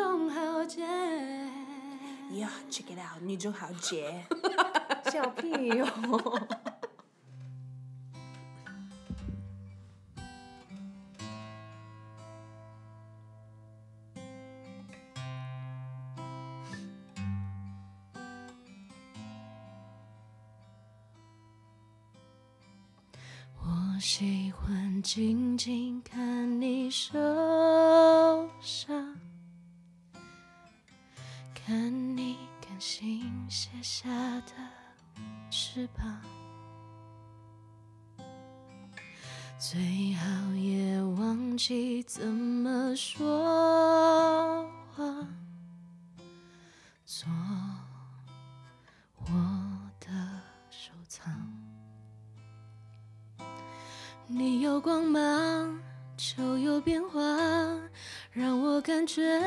[0.00, 0.82] 中豪杰。
[2.30, 4.24] 呀、check it out，女中豪杰。
[5.12, 6.40] 笑屁哟、我
[42.00, 45.04] 忘记怎么说话，
[47.04, 47.28] 做
[49.18, 49.26] 我
[50.00, 50.08] 的
[50.70, 51.30] 收藏。
[54.26, 55.78] 你有光芒，
[56.16, 57.20] 就有变化，
[58.32, 59.38] 让我感觉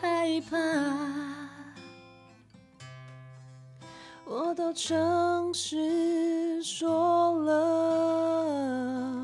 [0.00, 0.56] 害怕。
[4.24, 9.23] 我都诚实说了，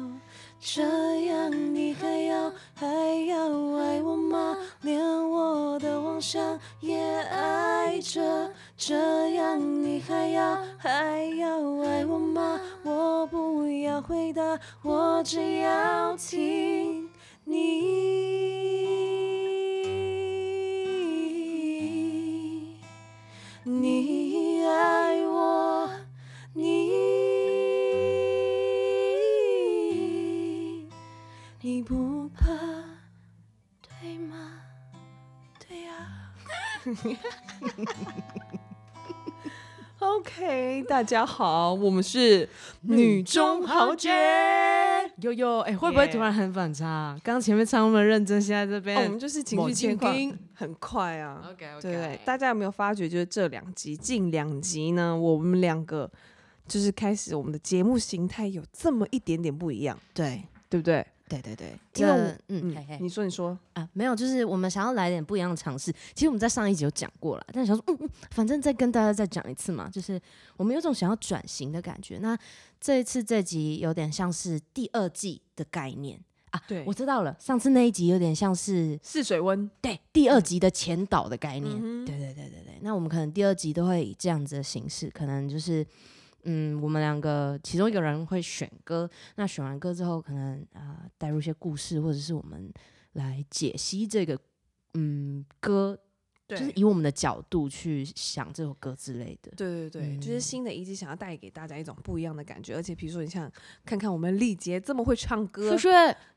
[0.62, 0.82] 这
[1.24, 2.86] 样你还要还
[3.26, 3.36] 要
[3.78, 4.56] 爱我吗？
[4.82, 12.60] 连我的妄想也爱着，这样你还要还要爱我吗？
[12.84, 16.99] 我不要回答，我只要听
[40.00, 42.48] OK，大家好，我们是
[42.82, 44.10] 女中豪杰。
[45.18, 47.20] 悠悠，哎，会不会突然很反差、啊？
[47.22, 51.42] 刚刚前面唱那么认真，现在这边、哦，我们就是情绪切换很快啊。
[51.50, 56.10] OK OK，对对，大家有没有发觉，就是这两集近两集呢，我们两个
[56.66, 61.06] 就是开始我们的节目形态有这么一点点不一样，对对不对？
[61.30, 62.12] 对对对，因为
[62.48, 65.92] 嗯嗯，嘿嘿你说你说，啊，没有，就是我们想要来点不一样的尝试。
[66.12, 70.20] 其实我们在上一集有讲过了，但是想说，嗯嗯，反正再跟大家再讲一次嘛，就是
[70.56, 72.18] 我们有种想要转型的感觉。
[72.18, 72.36] 那
[72.80, 76.18] 这一次这集有点像是第二季的概念
[76.50, 81.72] 啊，对我知道了，上次那一集有点像是试水温，对第二集的前导的概念。
[81.80, 85.86] 嗯对对对对对，那我们可能第二集都会以这样子的形式，可能就是。
[86.44, 92.72] 嗯，我们两个其中一个人会选歌，那选完歌之后，可能啊、呃带入一些故事，或者是我们
[93.12, 94.38] 来解析这个
[94.94, 95.98] 嗯歌，
[96.46, 99.52] 对就是以我们的角度去想这首歌之类的。
[99.56, 103.50] 对对对，就是嗯新的一季想要带给大家一种不一样的感觉，而且比如说你像
[103.84, 105.88] 看看我们丽杰这么会唱歌，是不是？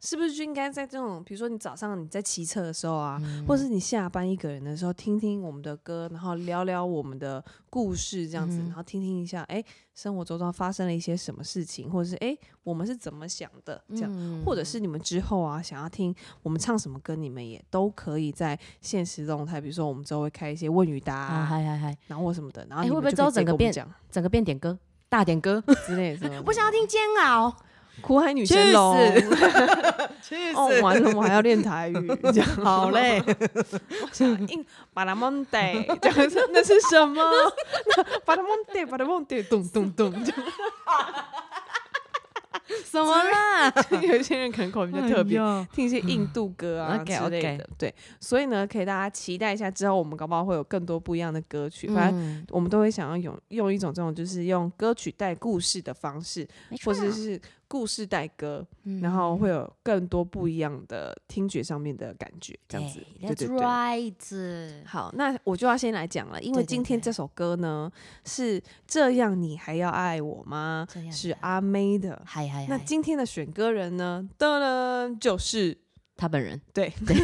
[0.02, 9.64] 是不是就应该在这种，比如说你早上你在骑车的时候啊，嗯或是你下班一个人的时候，听听我们的歌，然后聊聊我们的故事，这样子，嗯然后听听一下，哎，
[9.96, 14.12] 生活周遭发生了一些什么事情，或者是哎，我们是怎么想的，这样。
[14.14, 16.14] 嗯或者是你们之后啊，想要听
[16.44, 24.78] 我们唱什么歌，你们也都可以在现实动态，比如说我们之后会开一些问与答、啊，嗨嗨嗨，然后或什么的，然后你会不会之后你们就可以直接整个变整个变点歌，
[25.10, 26.44] 大点歌， 之类的。
[26.46, 27.56] 我 想要听煎熬，
[28.02, 28.98] 苦海女神龙，
[30.22, 33.22] 去 哦，完了，我还要练台语， 这样好累。
[34.50, 37.22] 硬巴拉蒙得，这样是那是什么？
[38.26, 40.34] 巴拉蒙得，巴拉蒙得，咚咚咚，就
[42.84, 43.72] 什么啦？
[44.02, 45.38] 有一些人可能口音比较特别
[45.74, 47.70] 听一些印度歌啊之类的。
[47.78, 51.88] 对，所以呢，可以大家期待一下，之后我们搞不好会有更多不一样的歌曲。
[51.88, 56.48] 反正嗯我们都会想要用用一种这种就是用歌曲带故事的方式，
[56.86, 59.02] 或者是故事带歌，嗯。
[59.02, 63.00] 然后会有更多不一样的听觉上面的感觉，这样子。
[63.20, 63.58] 对，That's 对对。
[63.58, 64.86] right。
[64.86, 67.92] 好，那我就要先来讲了，因为今天这首歌呢
[68.26, 70.88] 是这样，你还要爱我吗？
[71.12, 72.22] 是阿妹的。
[72.26, 75.78] 嗨嗨嗨，那今天的选歌人呢，噔噔，就是
[76.16, 76.62] 他本人。
[76.74, 76.94] 对。
[77.06, 77.16] 对，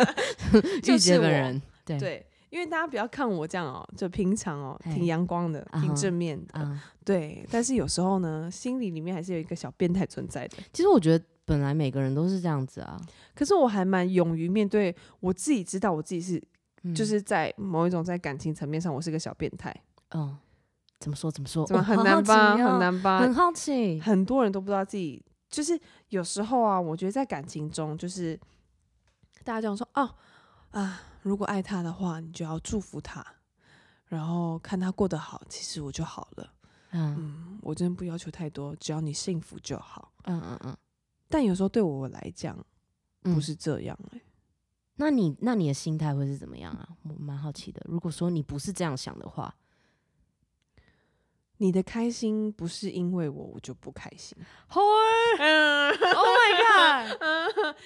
[0.82, 1.98] 就玉洁本人，对。
[1.98, 6.84] 对，因为大家不要看我这样哦，就平常哦，嘿挺阳光的，挺正面的，啊。
[7.04, 7.46] 对。
[7.50, 10.56] 但是有时候呢，心里里面还是有一个小变态存在的。
[10.72, 13.00] 其实我觉得本来每个人都是这样子啊，
[13.34, 16.42] 可是我还蛮勇于面对我自己，知道我自己是，
[16.82, 19.74] 嗯就是在某一种在感情层面上，我是个小变态，
[20.14, 20.36] 嗯，
[21.00, 21.66] 怎么说怎么说？
[21.66, 22.54] 怎么很难吧？
[22.54, 23.20] 哦很难吧？
[23.20, 24.00] 很好奇。
[24.00, 25.78] 很多人都不知道自己，就是
[26.08, 28.38] 有时候啊，我觉得在感情中，就是
[29.44, 30.14] 大家这样说哦
[30.72, 33.24] 啊，如果爱他的话，你就要祝福他，
[34.06, 36.52] 然后看他过得好，其实我就好了。
[36.90, 40.12] 嗯嗯，我真的不要求太多，只要你幸福就好。
[40.24, 40.76] 嗯嗯嗯，
[41.28, 42.56] 但有时候对我来讲
[43.20, 44.20] 不嗯是这样、欸，
[44.96, 46.88] 那你那你的心态会是怎么样啊？
[47.02, 47.82] 我蛮好奇的。
[47.86, 49.54] 如果说你不是这样想的话，
[51.58, 54.36] 你的开心不是因为我，我就不开心。
[54.70, 54.82] Oh
[55.38, 57.18] my god！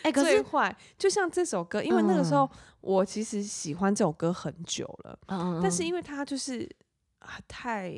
[0.03, 6.69] 哎、可是，最坏，就像这首歌，因为那个时候嗯我其实喜欢这首歌很久了，嗯但是因为它就是
[7.21, 7.95] 啊太，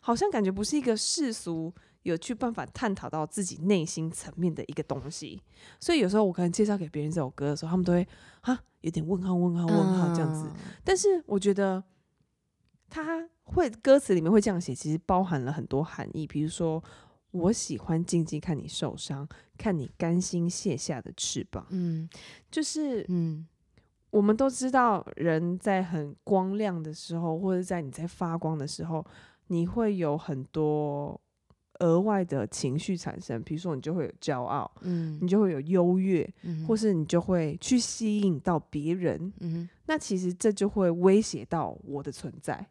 [0.00, 1.72] 好像感觉不是一个世俗
[2.02, 5.42] 有去办法探讨到自己内心层面的一个东西，
[5.80, 8.06] 所以有时候我可能介绍给别人这首歌的时候，他们都会
[8.42, 10.44] 啊有点问号问号问号这样子。
[10.46, 10.54] 嗯
[10.84, 11.82] 但是我觉得
[12.90, 16.82] 他会歌词里面会这样写，其实包含了很多含义，比如说。
[17.32, 21.66] 我喜欢静静看你受伤，看你甘心卸下的翅膀。
[21.70, 22.08] 嗯
[22.50, 23.46] 就是嗯
[24.10, 29.04] 我们都知道，人在很光亮的时候，或者在你在发光的时候，
[29.46, 31.18] 你会有很多
[31.78, 39.32] 额外的情绪产生，比如说你就会有骄傲，嗯你就会有优越，嗯或是你就会去吸引到别人。
[39.40, 42.66] 嗯那其实这就会威胁到我的存在。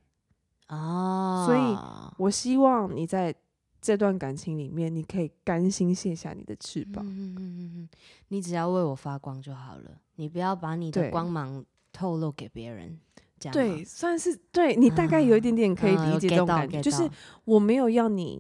[0.68, 1.78] 啊，所以
[2.18, 3.36] 我希望你在
[3.82, 7.04] 这段感情里面，你可以甘心卸下你的翅膀。
[7.06, 7.90] 嗯嗯嗯嗯嗯，
[8.28, 13.00] 你只要为我发光就好了，你不要把你的光芒透露给别人。
[13.40, 17.10] 这样对，算是对你大概有一点点可以理解这种感觉就是
[17.44, 18.40] 我没有要你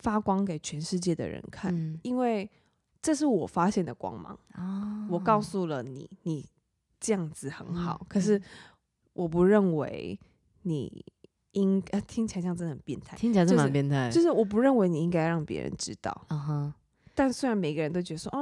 [0.00, 2.50] 发光给全世界的人看，嗯因为
[3.00, 4.36] 这是我发现的光芒。
[4.54, 6.44] 啊我告诉了你，你
[6.98, 8.42] 这样子很好，嗯可是
[9.12, 10.18] 我不认为
[10.62, 11.04] 你
[11.56, 16.26] 应呃听起来像真的很变态，听起来是就是蛮变态的，就是我不认为你应该让别人知道。
[17.14, 18.38] 但虽然每个人都觉得说啊，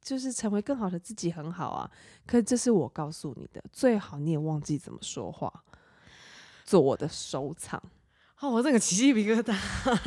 [0.00, 1.90] 就是成为更好的自己很好啊，
[2.26, 5.52] 可是这是我告诉你的，最好你也忘记怎么说话，
[6.64, 7.82] 做我的收藏。
[8.40, 9.56] 哦，我这个起鸡皮疙瘩。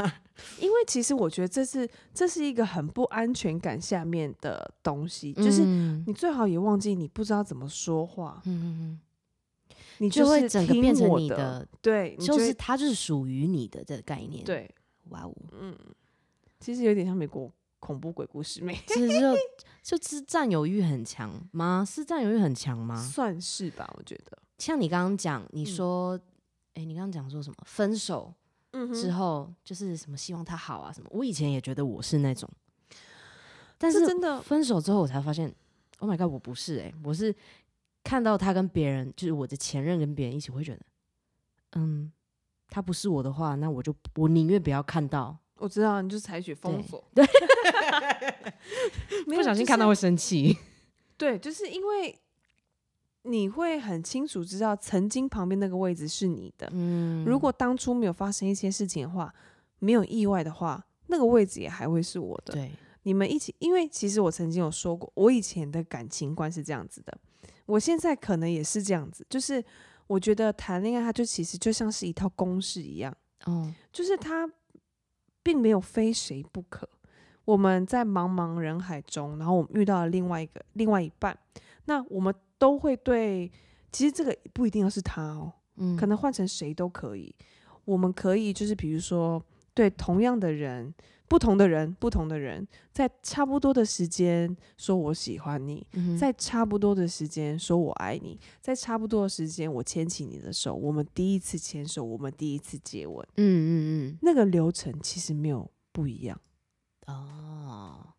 [0.59, 8.99] 因为其实我觉得这是这是一个很不安全感下面的东西，就是嗯你最好也忘记你不知道怎么说话，嗯嗯
[9.99, 14.69] 你嗯，就会整个变成，你的，对，你就是它就是属于你的这个概念。，对，
[15.09, 15.75] 哇哦，嗯，
[16.59, 19.35] 其实有点像美国恐怖鬼故事美，其实就
[19.97, 21.85] 就是占有欲很强吗？
[21.87, 22.95] 是占有欲很强吗？
[23.01, 26.19] 算是吧，我觉得，像你刚刚讲，你嗯说，
[26.73, 27.55] 哎、你刚刚讲说什么？
[27.65, 28.33] 分手
[28.73, 31.07] 嗯之后就是什么希望他好啊什么？
[31.11, 32.49] 我以前也觉得我是那种，
[33.77, 35.51] 但是真的分手之后我才发现
[35.99, 37.33] ，Oh my god，我不是哎、我是
[38.07, 40.79] 看到他跟别人，就是我的前任跟别人一起，会觉得，
[41.73, 42.09] 嗯，
[42.69, 47.25] 他不是我的话，那我就我宁愿不要看到，我知道，你就采取封锁，对，
[49.27, 50.57] 不小心看到会生气。
[51.17, 52.17] 对，就是因为
[53.23, 57.25] 你会很清楚知道曾经旁边那个位置是你的，嗯。
[57.25, 59.35] 如果当初没有发生一些事情的话，
[59.79, 62.53] 没有意外的话，那个位置也还会是我的。
[62.53, 62.71] 对，
[63.03, 67.17] 你们一起，因为其实我曾经有说过，我以前的感情观是这样子的，
[67.67, 69.63] 我现在可能也是这样子，就是
[70.07, 73.15] 我觉得谈恋爱，它就其实就像是一套公式一样，
[73.45, 74.49] 哦，就是它
[75.43, 76.89] 并没有非谁不可。
[77.45, 81.37] 我们在茫茫人海中，然后我们遇到了另外一个另外一半，
[81.85, 83.49] 那我们都会对，
[83.91, 87.33] 其实这个不一定要是他哦，嗯，可能换成谁都可以。
[87.85, 89.41] 我们可以就是比如说，
[89.77, 90.91] 对同样的人、
[91.27, 103.69] 不同的人、不同的人，在差不多的时间说我喜欢你，嗯在差不多的时间说我爱你，在差不多的时间我牵起你的手，我们第一次牵手，我们第一次接吻，嗯嗯
[104.09, 106.41] 嗯，那个流程其实没有不一样。
[107.05, 108.15] 哦，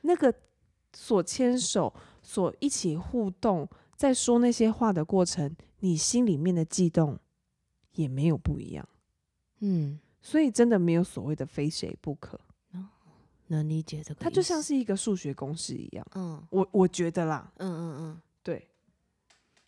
[0.00, 0.32] 那个
[0.94, 7.18] 所牵手、所一起互动，在说那些话的过程，你心里面的悸动
[7.92, 8.88] 也没有不一样。
[9.60, 12.38] 嗯，所以真的没有所谓的非谁不可，
[13.48, 16.06] 能理解这个，它就像是一个数学公式一样。
[16.14, 18.68] 嗯我我觉得啦，嗯嗯嗯对，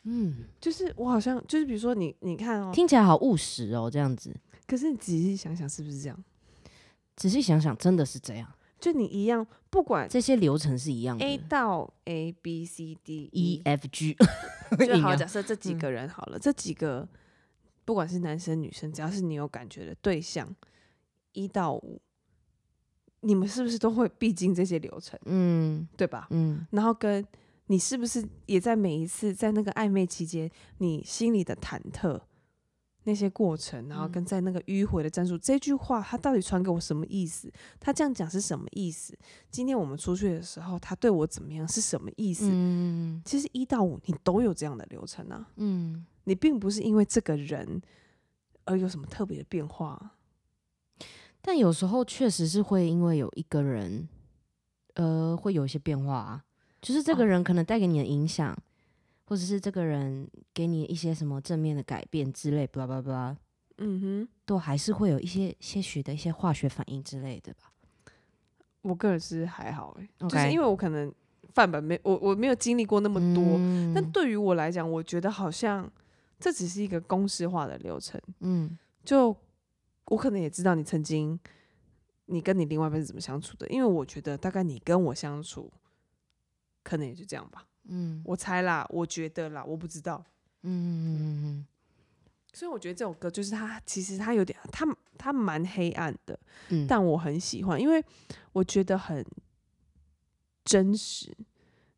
[0.05, 4.35] 嗯嗯，就是我好像就是比如说你你看哦，听起来好务实哦，这样子。
[4.67, 6.25] 可是你仔细想想是不是这样？
[7.17, 11.25] 仔细想想，真的是这样，就你一样，不管这些流程是一样的。
[11.25, 14.17] A 到 A B C D E F G，
[14.79, 17.07] 就好，假设这几嗯个人好了，这几个
[17.85, 20.55] 不管是男生女生，只要是你有感觉的对象，
[21.33, 22.01] 一到五，
[23.21, 26.29] 你们是不是都会必经这些流程，嗯对吧？
[26.31, 27.25] 嗯然后跟
[27.67, 32.21] 你是不是也在每一次在那个暧昧期间，你心里的忐忑
[33.05, 37.51] 那些过程，然后跟嗯在那个迂回的战术，这句话他到底传给我什么意思？
[37.79, 39.17] 他这样讲是什么意思？
[39.51, 42.49] 今天我们出去的时候，他对我怎么样是什么意思？
[42.51, 47.83] 嗯其实一到五你都有这样的流程啊，嗯，你并不是因为这个人
[48.65, 50.15] 而有什么特别的变化啊。
[51.43, 54.09] 但有时候确实是会因为有一个人，
[54.95, 56.45] 呃，会有一些变化啊。
[56.81, 58.57] 就是这个哦人可能带给你的影响，
[59.25, 63.37] 或者是这个人给你一些什么正面的改变之类，巴拉巴拉
[63.79, 67.73] 嗯哼，都还是会有一些些许的一些化学反应之类的吧。
[68.83, 71.13] 我个人是还好哎、就是因为我可能
[71.55, 75.91] 范本没我我没有经历过那么多，嗯但对于我来讲，我觉得好像
[76.41, 78.21] 这只是一个公式化的流程。
[78.41, 79.37] 嗯就
[80.07, 81.39] 我可能也知道你曾经
[82.27, 85.71] 你跟你另外一半是怎么相处的，因为我觉得大概你跟我相处，
[86.83, 87.67] 可能也就这样吧。
[87.85, 90.25] 嗯我猜啦，我觉得啦，我不知道。
[90.63, 91.67] 嗯嗯嗯嗯
[92.53, 94.85] 所以我觉得这首歌就是它，其实它有点，它
[95.17, 96.39] 它蛮黑暗的，
[96.71, 98.05] 嗯，但我很喜欢，因为
[98.53, 99.25] 我觉得很
[100.65, 101.37] 真实。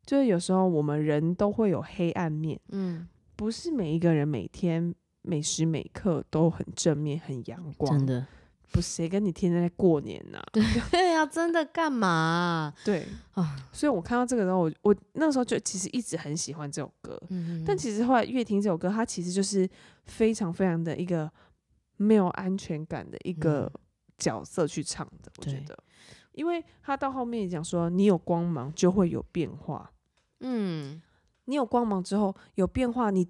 [0.05, 3.07] 就是有时候我们人都会有黑暗面，嗯
[3.43, 7.97] 不是每一个人每天每时每刻都很正面、很阳光。
[7.99, 8.25] 真，的，
[8.71, 10.63] 不是谁跟你天天在过年呐、 对
[11.11, 12.73] 呀、真的干嘛啊？
[12.85, 19.69] 对啊所以我看到这个时候，我我那时候就其实一直很喜欢这首歌，嗯但其实后来越听这首歌，它其实就是
[20.05, 21.29] 非常非常的一个
[21.97, 23.79] 没有安全感的一个嗯
[24.17, 25.77] 角色去唱的，我觉得，
[26.31, 29.91] 因为他到后面也讲说，你有光芒就会有变化，
[30.39, 31.01] 嗯
[31.45, 33.27] 你有光芒之后有变化，你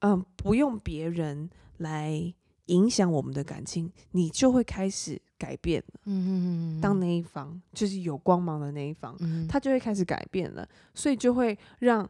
[0.00, 2.34] 嗯不用别人来
[2.66, 6.00] 影响我们的感情，你就会开始改变了。
[6.04, 12.08] 嗯嗯当那一方就是有光芒的那一方，嗯他就会开始改变了，所以就会让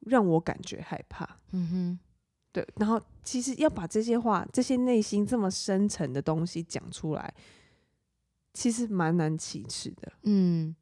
[0.00, 1.28] 让我感觉害怕。
[1.52, 1.98] 嗯哼
[2.50, 7.34] 对，然后其实要把这些话、这些内心这么深沉的东西讲出来，
[8.54, 10.12] 其实蛮难启齿的。
[10.22, 10.74] 嗯，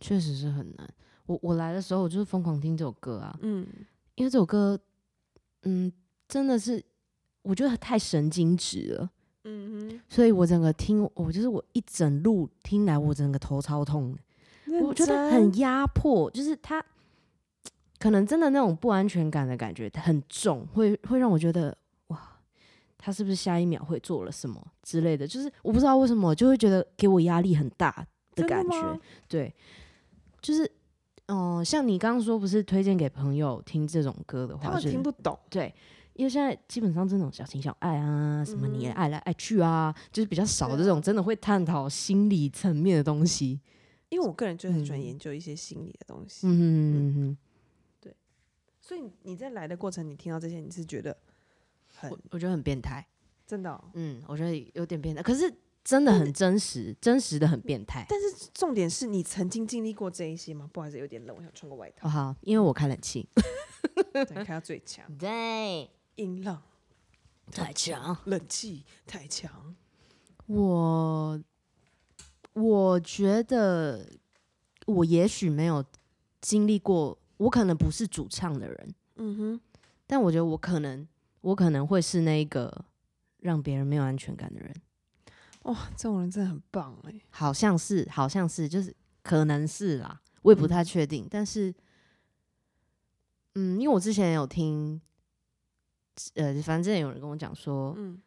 [0.00, 0.94] 确实是很难。
[1.26, 3.66] 我我来的时候，我就是疯狂听这首歌啊，嗯，
[4.14, 4.78] 因为这首歌，
[5.62, 5.92] 嗯，
[6.28, 6.82] 真的是
[7.42, 9.10] 我觉得太神经质了，
[9.44, 14.16] 嗯哼，所以我整个听，我就是我一整路听来，我整个头超痛，
[14.82, 16.84] 我觉得很压迫，就是他
[17.98, 21.76] 可能真的那种不安全感的感觉很重，会会让我觉得
[22.08, 22.20] 哇，
[22.98, 25.26] 他是不是下一秒会做了什么之类的？
[25.26, 29.00] 就是我不知道为什么，就会觉得给我压力很大的感觉。
[29.28, 29.54] 对，
[30.40, 30.68] 就是
[31.32, 35.38] 嗯、呃像你刚刚说，不是推荐给朋友听这种歌的话，他们听不懂。
[35.48, 35.74] 对。
[36.14, 43.58] 因为现在基本上这种小情小爱啊，什么你嗯爱来爱去啊，就是比较少这种真的会探讨心理层面的东西。
[44.10, 47.38] 因为我个人就很喜欢嗯研究一些心理的东西，嗯嗯嗯
[47.98, 48.14] 对
[48.78, 51.16] 所以你你在来的过程，你听到这些，你是觉得
[51.88, 53.06] 很我我觉得很变态。
[53.46, 55.50] 真的哦、嗯，我觉得有点变态，可是
[55.84, 58.06] 真的很真实，真实的很变态。
[58.08, 60.68] 但是重点是你曾经经历过这一些吗？
[60.72, 62.10] 不好意思，有点冷，我想穿个外套哦，。
[62.10, 63.28] 好，因为我开冷气。
[64.12, 66.62] 对，开到最强， 对，音浪
[67.50, 68.16] 太强。
[68.26, 69.74] 冷气太强。
[70.46, 71.42] 我
[72.52, 74.08] 我觉得
[74.86, 75.84] 我也许没有
[76.40, 79.60] 经历过，我可能不是主唱的人，嗯哼，
[80.06, 81.06] 但我觉得我可能，
[81.40, 82.84] 我可能会是那个
[83.38, 84.72] 让别人没有安全感的人。
[85.62, 87.20] 哇，这种人真的很棒哎。
[87.30, 91.26] 好像是，好像是，就是可能是啦，我也不嗯太确定。
[91.30, 91.72] 但是，
[93.54, 95.00] 嗯，因为我之前有听，
[96.34, 98.20] 呃，反正有人跟我讲说，嗯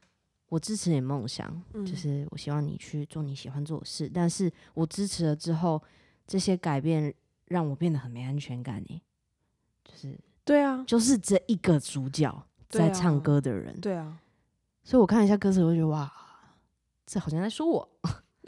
[0.49, 4.09] 我支持你梦想，嗯就是我希望你去做你喜欢做的事。
[4.13, 5.81] 但是我支持了之后，
[6.27, 7.13] 这些改变
[7.45, 9.01] 让我变得很没安全感呢。
[9.83, 14.19] 就是对啊，就是这一个主角在唱歌的人，对啊，
[14.83, 16.11] 所以我看一下歌词，我就觉得哇，
[17.05, 17.89] 这好像在说我。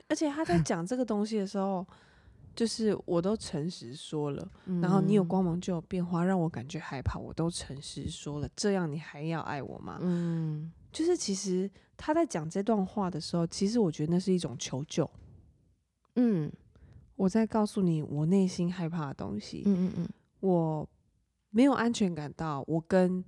[0.10, 1.86] 而且他在 讲这个东西的时候，
[2.56, 10.00] 就是我都诚实说了，然后你有嗯光芒就有变化，让我感觉害怕，我都诚实说了，这样你还要爱我吗？
[10.02, 15.08] 嗯就是其实他在讲这段话的时候，其实我觉得那是一种求救，
[16.16, 16.52] 嗯
[17.16, 20.10] 我在告诉你我内心害怕的东西，嗯嗯嗯
[20.40, 20.88] 我
[21.50, 23.24] 没有安全感到我跟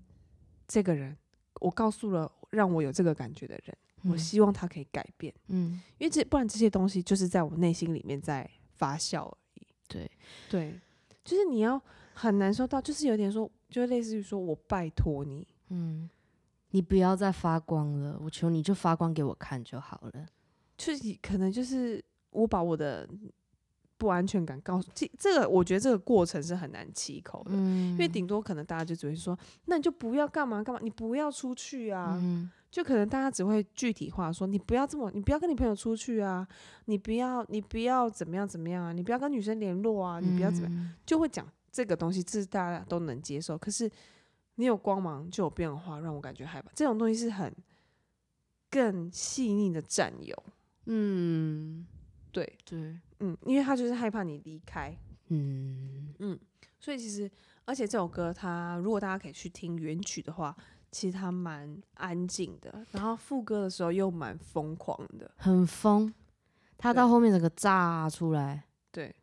[0.68, 1.18] 这个人，
[1.60, 9.68] 我告诉了让我有这个感觉的人，我嗯希望他可以改变，嗯，因为这不然这些东西就是在我内心里面在发酵而已。
[9.88, 10.12] 对，
[10.50, 10.80] 对，
[11.24, 11.82] 就是你要
[12.14, 16.10] 很难受到，就是有点说，就类似于说我拜托你，嗯，
[16.72, 20.26] 你不要再发光了，我求你就发光给我看就好了。
[20.78, 23.10] 就是可能就是我把我的
[23.98, 36.48] 不安全感告诉这这个，我觉得这个过程是很难启口的，嗯因为顶多可能大家就只会说，那你就不要干嘛干嘛，你不要出去啊，嗯就可能大家只会具体化说，你不要这么，你不要跟你朋友出去啊，
[36.86, 40.94] 你不要你不要怎么样怎么样啊，你不要跟女生联络啊，你不要怎么样，样？
[41.06, 43.58] 就会讲这个东西，这是大家都能接受。
[43.58, 43.90] 可是
[44.56, 46.72] 你有光芒就有变化，让我感觉害怕。
[46.76, 47.52] 这种东西是很
[48.70, 50.44] 更细腻的占有，
[50.86, 51.88] 嗯，
[52.32, 54.96] 对，对，嗯，因为他就是害怕你离开，
[55.30, 56.14] 嗯
[56.80, 57.30] 所以其实，
[57.66, 60.56] 而且这首歌它如果大家可以去听原曲的话，
[60.92, 66.14] 其实他蛮安静的，然后副歌的时候又蛮疯狂的，很疯。
[66.78, 69.14] 他到后面整个炸出来，对，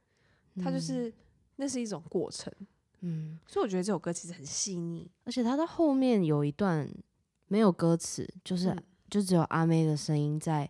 [0.63, 1.13] 他就是、
[1.57, 2.53] 那是一种过程，
[3.01, 6.87] 嗯，所以我觉得这首歌其实很细腻，而且他到后面有一段
[7.49, 10.69] 没有歌词，就是、嗯就只有阿妹的声音在，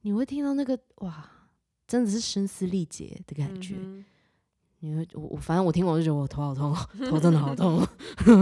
[0.00, 1.30] 你会听到那个哇，
[1.86, 3.76] 真的是声嘶力竭的感觉。
[3.78, 4.04] 嗯
[4.84, 7.86] 你会我我反正我听完我就觉得我头好痛哦， 头真的好痛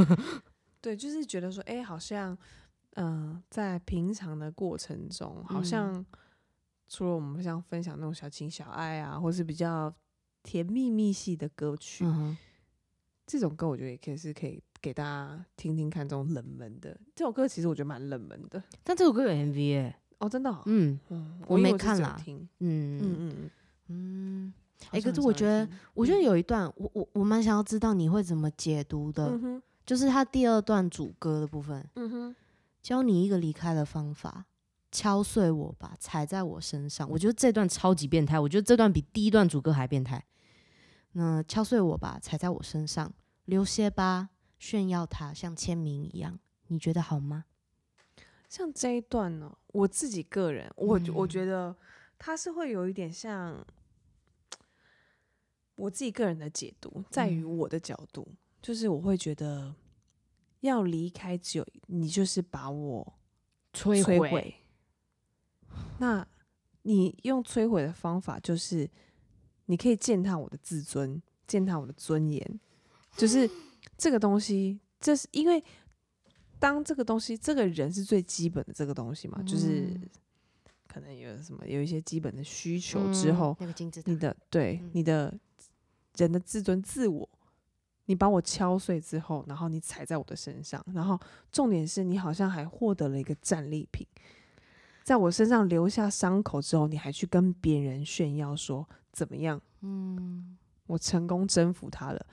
[0.80, 2.36] 对，就是觉得说，哎、好像，
[2.94, 5.64] 嗯、在平常的过程中，好嗯。
[5.64, 6.06] 像
[6.88, 9.94] 除了我们像分享那种小情小爱啊，或是比较
[10.42, 12.04] 甜蜜蜜系的歌曲，
[13.26, 16.98] 这种歌我觉得也可以是可以给大家听听看，这种冷门的。
[17.14, 18.60] 这首歌其实我觉得蛮冷门的。
[18.82, 22.48] 但这首歌有 MV 哎、哦，真的、哦，嗯嗯，我没看啦嗯。
[22.58, 23.50] 嗯嗯
[23.86, 24.54] 嗯，
[24.90, 29.30] 哎、可是我觉得，我觉得有一段，我我我蛮想要知道你会怎么解读的，
[29.90, 32.36] 就是他第二段主歌的部分，嗯哼，
[32.80, 34.46] 教你一个离开的方法，
[34.92, 37.10] 敲碎我吧，踩在我身上。
[37.10, 40.24] 我觉得这段超级变态，我觉得这段比第一段主歌还变态。
[41.14, 43.12] 那敲碎我吧，踩在我身上，
[43.46, 44.28] 留些吧，
[44.60, 47.46] 炫耀它，像签名一样，你觉得好吗？
[48.48, 51.74] 像这一段呢，我自己个人，我觉我嗯觉得
[52.16, 53.66] 它是会有一点像
[55.74, 58.28] 我自己个人的解读，在于嗯我的角度，
[58.62, 59.74] 就是我会觉得
[60.60, 63.14] 要离开，只有你就是把我
[63.72, 64.56] 摧摧毁。
[65.98, 66.26] 那
[66.82, 68.88] 你用摧毁的方法，就是
[69.66, 72.60] 你可以践踏我的自尊，践踏我的尊严，
[73.16, 73.48] 就是
[73.96, 75.62] 这个东西，这是因为
[76.58, 80.08] 当这个东西，这个人是最基本的这个东西嘛，就是嗯
[80.88, 85.38] 可能有什么有一些基本的需求之后，那个金字塔你，的对、嗯你的
[86.16, 87.28] 人的自尊自我，
[88.10, 91.16] 你把我敲碎之后，然后你踩在我的身上，然后
[91.52, 94.04] 重点是你好像还获得了一个战利品，
[95.04, 100.56] 在我身上留下伤口之后，你还去跟别人炫耀说怎么样，嗯。
[100.86, 102.26] 我成功征服他了，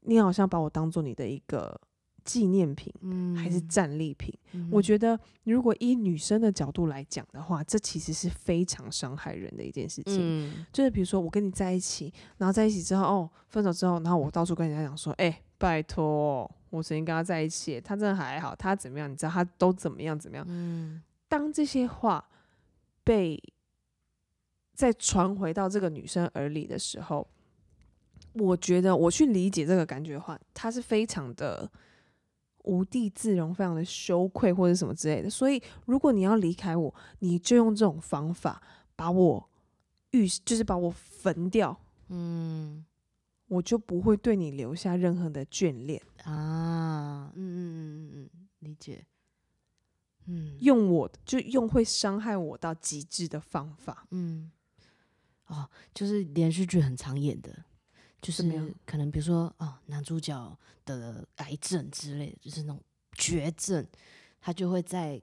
[0.00, 1.78] 你好像把我当做你的一个
[2.24, 2.92] 纪念品。
[3.00, 10.18] 嗯还是战利品，嗯我觉得如果以女生的角度来讲的话，这其实是非常伤害人的一件事情。
[10.20, 19.10] 嗯就是比如说我跟你在一起，然后在一起之后，哦，分手之后，然后我到处跟人家讲说，哎、拜托，我曾经跟他在一起，他真的还好，他怎么样？
[19.10, 20.44] 你知道他都怎么样怎么样？
[20.48, 22.28] 嗯当这些话
[23.04, 23.40] 被
[24.74, 27.26] 再传回到这个女生耳里的时候，
[28.32, 31.70] 我觉得我去理解这个感觉的话，她是非常的
[32.64, 35.30] 无地自容，非常的羞愧或者什么之类的。
[35.30, 38.62] 所以，如果你要离开我，你就用这种方法
[38.94, 39.48] 把我
[40.10, 42.84] 预，就是把我焚掉，嗯
[43.48, 46.00] 我就不会对你留下任何的眷恋。
[46.22, 49.04] 啊，嗯嗯嗯嗯嗯，理解，
[50.26, 54.06] 嗯用我就用会伤害我到极致的方法。
[54.10, 54.52] 嗯，
[55.46, 57.64] 哦，就是连续剧很常演的，
[58.20, 58.42] 就是
[58.84, 62.82] 可能比如说哦，男主角得癌症之类的，就是那种
[63.14, 63.86] 绝症，
[64.40, 65.20] 他就会在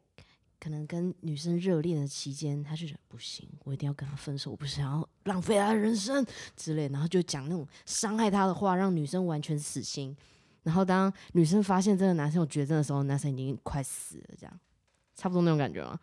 [0.59, 10.15] 可能跟女生热恋的期间，他就觉得不行，我一定要跟他分手，我不想要浪费他的人生之类，然后就讲那种伤害他的话，让女生完全死心。
[10.63, 14.59] 然后当女生发现这个男生有绝症的时候，男生已经快死了，这样
[15.15, 15.99] 差不多那种感觉吗？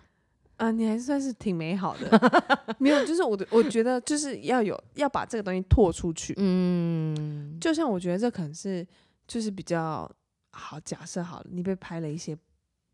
[0.56, 2.32] 啊，你还算是挺美好的，
[2.78, 6.34] 没有，就是我的，我觉得就是要有要把这个东西拓出去。
[6.36, 8.86] 嗯，就像我觉得这可能是
[9.26, 10.10] 就是比较
[10.50, 12.36] 好，假设好了，你被拍了一些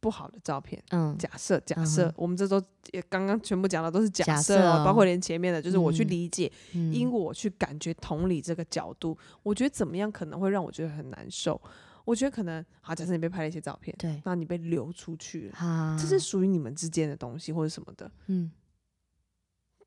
[0.00, 11.60] 不好的照片，嗯假设假嗯设，哼我们这都也刚刚全部讲的都是假假设包括连前面的，就是我去嗯理解，嗯因我去感觉同理这个角度，我觉得怎么样可能会让我觉得很难受。
[12.04, 18.50] 我觉得可能好，假设你被拍了一些照片，对，然后你被流出去了，哈，这是属于你们之间的东西或者什么的，嗯，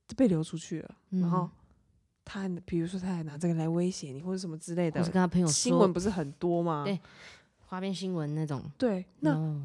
[0.07, 1.51] 就被流出去了，然后嗯。
[2.25, 6.85] 他还比如说他还拿这个来威胁你或者什么之类的或是，跟他朋友新闻不是很多吗？
[6.85, 6.97] 对
[7.65, 9.61] 花边新闻那种，对，那 no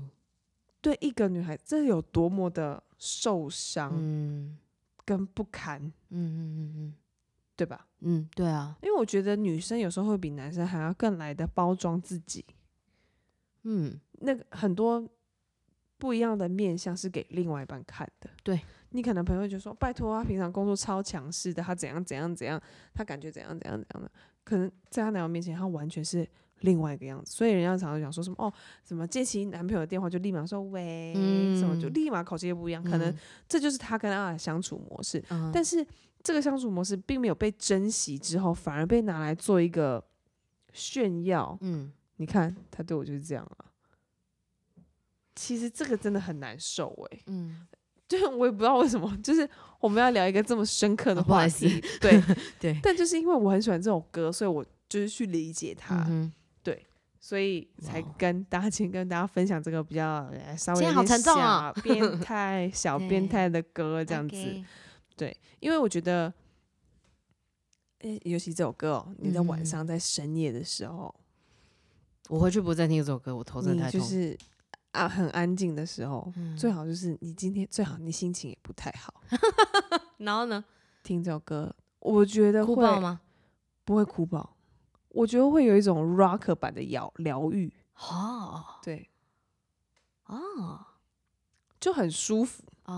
[0.80, 4.58] 对一个女孩，这有多么的受伤嗯。
[5.04, 6.94] 跟不堪，嗯嗯嗯
[7.58, 7.88] 对吧？
[8.02, 12.44] 嗯嗯，对啊，因为我觉得女生有时候会比男生还要更来的包装自己，
[13.64, 15.04] 嗯那个很多
[15.98, 18.30] 不一样的面相是给另外一半看的。
[18.44, 22.62] 对你可能朋友就说：“拜托，他平常工作超强势的，他怎样怎样怎样，
[22.94, 24.10] 他感觉怎样怎样怎样的。”
[24.44, 26.26] 可能在他男友面前，他完全是
[26.60, 27.32] 另外一个样子。
[27.32, 28.52] 所以人家常常讲说什么哦，
[28.84, 31.12] 什么接起男朋友的电话就立马说喂，
[31.58, 32.82] 什么就嗯立马口气也不一样。
[32.82, 33.18] 可能嗯
[33.48, 35.22] 这就是他跟他的相处模式。
[35.30, 35.84] 嗯但是
[36.22, 40.04] 这个相处模式并没有被珍惜之后，反而被拿来做一个
[40.72, 41.56] 炫耀。
[41.60, 43.66] 嗯，你看他对我就是这样啊。
[45.34, 47.66] 其实这个真的很难受诶、嗯，
[48.08, 52.20] 对我也不知道为什么，就是我们要聊一个这么深刻的话题，对
[52.58, 56.32] 对，但就是因为我很喜欢这首歌，所以我就是去理解它，嗯
[57.20, 64.64] 所以才跟大家今天跟大家分享这个比较呃稍微好小 变态、小变态的歌这这样子。
[65.18, 66.32] 对，因为我觉得，
[67.98, 71.14] 诶、尤其这首歌哦，你在晚嗯上在深夜的时候，
[72.28, 74.00] 我回去不再听这首歌，我头真你的太痛。
[74.00, 74.38] 就是
[74.92, 79.12] 啊很安静的时候，嗯最好就是你今天最好你心情也不太好，
[80.18, 80.64] 然后呢？
[81.02, 83.20] 听这首歌，我觉得会哭爆吗？
[83.84, 84.56] 不会哭爆，
[85.08, 89.08] 我觉得会有一种 rock 版的疗疗愈，哦对，
[90.26, 90.86] 哦哦
[91.80, 92.62] 就很舒服。
[92.84, 92.94] 哦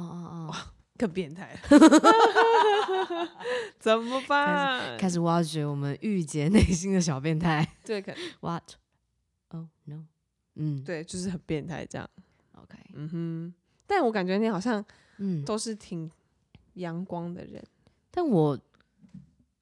[0.50, 0.54] 哦，
[1.00, 1.60] 更变态了，
[3.80, 4.98] 怎么办？
[4.98, 7.66] 开始挖掘我们御姐内心的小变态。
[7.82, 8.74] 对，可 What?
[9.48, 10.04] Oh no.
[10.56, 12.06] 嗯，对，就是很变态这样。
[12.52, 13.54] ，OK，嗯哼，
[13.86, 14.84] 但我感觉你好像
[15.16, 16.10] 嗯，都是挺
[16.74, 17.64] 阳光的人。
[18.10, 18.58] 但我，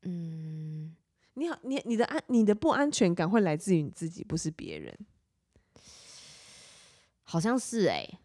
[0.02, 0.96] 嗯，
[1.34, 4.92] 你好，你你的安你的不安全感会来自于你自己，不是别人。
[7.22, 8.18] 好像是哎、对，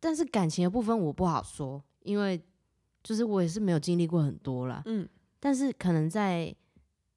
[0.00, 2.40] 但是感情的部分我不好说，因为
[3.04, 4.82] 就是我也是没有经历过很多啦。
[4.86, 5.08] 嗯
[5.38, 6.54] 但是可能在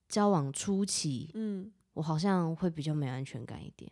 [0.08, 3.92] 交往初期，嗯，我好像会比较没有安全感一点，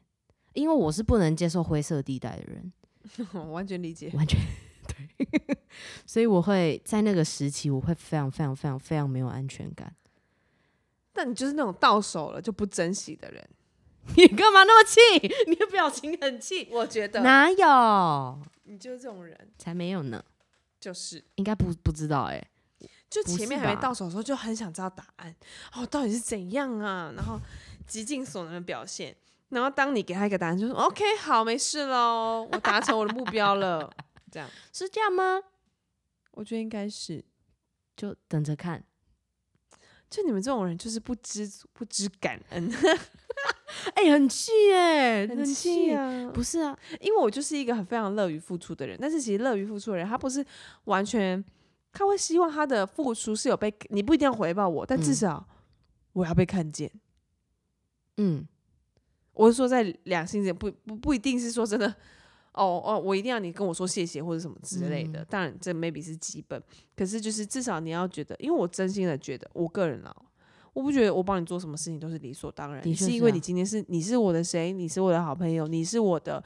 [0.54, 2.72] 因为我是不能接受灰色地带的人，
[3.34, 4.12] 我完全理解。
[4.14, 4.40] 完全
[4.88, 5.58] 对，
[6.06, 9.94] 所以我会在那个时期，我会非常非常非常非常没有安全感。
[11.14, 13.50] 但你就是那种到手了就不珍惜的人。
[14.16, 15.00] 你干嘛那么气？
[15.48, 16.68] 你的表情很气。
[16.72, 18.40] 我觉得哪有？
[18.72, 20.24] 你就是这种人，才没有呢，
[20.80, 22.42] 就是应该不不知道哎、
[23.10, 25.36] 就前面还没到手的时候，就很想知道答案
[25.74, 27.12] 哦，到底是怎样啊？
[27.14, 27.38] 然后
[27.86, 29.14] 极尽所能的表现。
[29.50, 33.94] 然后当你给他一个答案，就说 OK，好，没事喽，我达成我的目标了。
[34.32, 35.42] 这样，是这样吗？
[36.32, 37.26] 我觉得应该是。
[37.98, 38.84] 就等着看。
[40.12, 42.70] 就你们这种人，就是不知足、不知感恩，
[43.96, 45.90] 哎、很气哎、很气！
[45.94, 46.30] 啊！
[46.34, 50.46] 不是啊，因为我就是一个很非常乐于付出的人，但是其实乐于付出的人，他不是
[50.84, 51.42] 完全，
[51.94, 55.48] 他会希望他的付出是有被，你不一定要回报我，但至嗯少
[56.12, 56.92] 我要被看见。
[58.18, 58.46] 嗯，
[59.32, 61.96] 我是说在两性之间，不不不一定是说真的，
[62.54, 65.22] 哦哦，我一定要你跟我说谢谢或者什么之类的。
[65.22, 66.62] 嗯当然，这 maybe 是基本，
[66.96, 70.16] 可是就是至少你要觉得，因为我真心的觉得，我个人啊，
[70.74, 76.44] 我不觉得我帮你做什么事情都是理所当然，的确是啊是因为你今天是你是我的谁，你是我的好朋友，你是我的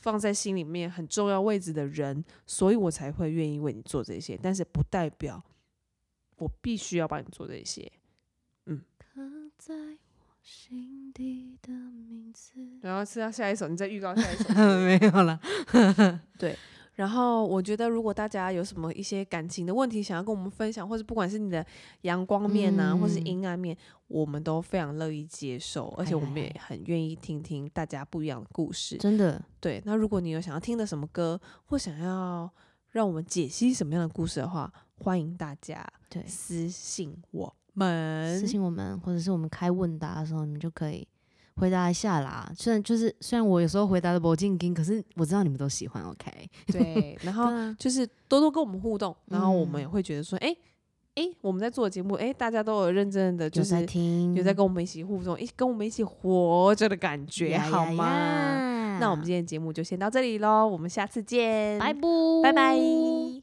[0.00, 5.44] 放在心里面很重要位置的人，所以我才会愿意为你做这些，但是不代表
[6.36, 7.92] 我必须要帮你做这些。
[8.66, 8.82] 嗯
[10.42, 12.52] 心底的名字。
[12.80, 14.52] 然后是要下一首，你再预告下一首。
[14.84, 15.40] 没有了。
[16.38, 16.56] 对
[16.94, 21.64] 然后我觉得，如果大家有什么一些感情的问题想要跟我们分享，或者不管是你的
[22.02, 23.74] 阳光面啊，或是嗯阴暗面，
[24.08, 28.98] 我们都非常乐意接受，而且我们也很愿意听听大家不一样的故事。
[28.98, 32.48] 真的，对，那如果你有想要听的什么歌，或想要
[32.90, 38.38] 让我们解析什么样的故事的话，欢迎大家对，私信我们。
[38.38, 41.06] 私信我们，或者是我们开问答的时候，你们就可以
[41.56, 42.50] 回答一下啦。
[42.56, 46.30] 虽然就是虽然我有时候回答的不尽经，可是我知道你们都喜欢，OK？
[46.72, 50.54] 对，然后就是多多跟我们互动，然后我们也嗯会觉得说，哎、
[51.16, 58.06] 哎、我们在做的节目，哎、大家都有认真的，就有在是听，有在跟我们一起互动，一跟我们一起活着的感觉， 好吗？
[58.06, 62.00] 呀那我们今天的节目就先到这里喽，我们下次见，拜拜，
[62.42, 63.42] 拜拜。